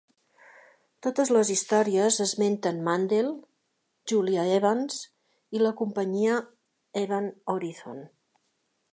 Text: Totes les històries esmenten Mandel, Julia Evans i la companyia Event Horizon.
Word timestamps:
Totes 1.07 1.31
les 1.35 1.49
històries 1.55 2.15
esmenten 2.23 2.79
Mandel, 2.87 3.29
Julia 4.11 4.45
Evans 4.55 4.97
i 5.59 5.61
la 5.65 5.73
companyia 5.83 6.39
Event 7.03 7.29
Horizon. 7.55 8.01